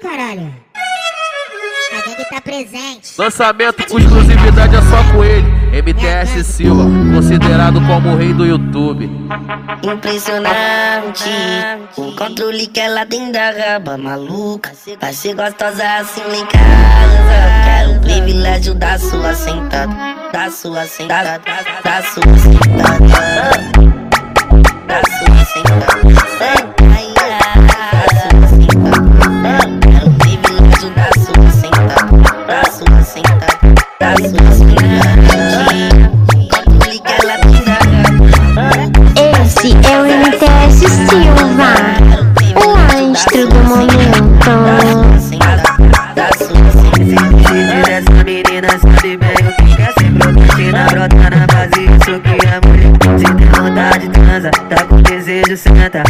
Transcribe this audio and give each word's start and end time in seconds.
caralho. 0.00 0.52
A 1.92 2.08
gangue 2.08 2.24
tá 2.30 2.40
presente. 2.40 3.14
Lançamento 3.18 3.86
com 3.88 3.98
exclusividade 3.98 4.76
é 4.76 4.80
só 4.82 5.12
com 5.12 5.24
ele. 5.24 5.60
MTS 5.82 6.44
Silva, 6.44 6.84
considerado 7.14 7.80
como 7.86 8.12
o 8.12 8.16
rei 8.16 8.32
do 8.32 8.46
YouTube. 8.46 9.10
Impressionante 9.82 11.30
O 11.96 12.14
controle 12.16 12.66
que 12.66 12.80
ela 12.80 13.06
tem 13.06 13.32
da 13.32 13.50
raba 13.50 13.96
maluca 13.96 14.72
Vai 15.00 15.12
ser 15.12 15.34
gostosa 15.34 15.82
assim 15.96 16.20
lá 16.22 16.36
em 16.36 16.46
casa 16.46 16.60
Quero 17.64 17.92
o 17.92 18.00
privilégio 18.00 18.74
da 18.74 18.98
sua 18.98 19.32
sentada 19.34 19.94
Da 20.32 20.50
sua 20.50 20.84
sentada 20.86 21.40
Da 21.82 22.02
sua 22.02 22.36
sentada 22.36 23.08
Da 24.86 25.02
sua 25.02 25.26
sentada 25.26 25.39
menina 48.80 49.00
sabe 49.00 49.16
bem 49.16 49.30
o 49.30 49.52
que 49.56 49.76
ser 49.92 50.12
procrastina 50.18 50.86
Brota 50.90 51.30
na 51.30 51.46
base, 51.46 51.84
isso 51.84 52.20
que 52.20 52.46
é 52.46 52.60
mulher 52.66 53.18
Se 53.18 53.34
tem 53.34 53.46
vontade, 53.48 54.08
transa, 54.08 54.50
tá 54.50 54.84
com 54.84 55.02
desejo, 55.02 55.56
senta. 55.56 56.02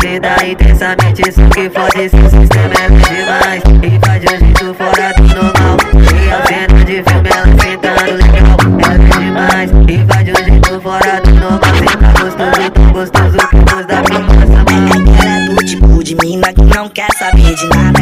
Vida 0.00 0.46
intensamente, 0.46 1.22
isso 1.28 1.40
que 1.50 1.70
fode 1.70 2.08
seu 2.08 2.30
sistema 2.30 2.74
é 2.80 2.88
demais. 2.88 3.62
E 3.82 4.06
faz 4.06 4.20
de 4.20 4.26
um 4.26 4.38
jeito 4.38 4.74
fora 4.74 5.12
do 5.14 5.22
normal. 5.22 5.76
E 5.94 6.30
a 6.30 6.46
cena 6.46 6.84
de 6.84 7.02
filme 7.02 7.28
ela 7.30 7.46
sentando 7.60 8.12
legal 8.16 8.56
É 8.82 9.18
demais. 9.18 9.70
E 9.88 10.06
faz 10.06 10.24
de 10.24 10.32
um 10.32 10.44
jeito 10.44 10.80
fora 10.80 11.20
do 11.20 11.30
normal. 11.34 11.60
Senta 11.78 12.22
gostoso, 12.22 12.70
tão 12.72 12.92
gostoso 12.92 13.48
que 13.48 13.56
o 13.56 13.64
gosto 13.64 13.86
da 13.86 14.02
criança 14.02 14.64
Ela 14.70 15.40
é 15.40 15.54
do 15.54 15.64
tipo 15.64 16.04
de 16.04 16.16
mina 16.16 16.52
que 16.52 16.64
não 16.76 16.88
quer 16.88 17.08
saber 17.18 17.54
de 17.54 17.66
nada 17.68 18.01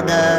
privilégio 0.00 0.31